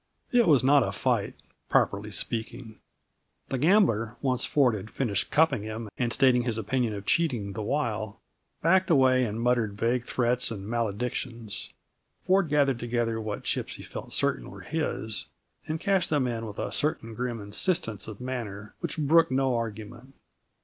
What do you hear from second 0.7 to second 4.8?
a fight, properly speaking. The gambler, once Ford